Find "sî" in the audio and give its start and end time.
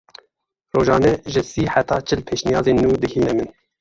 1.51-1.63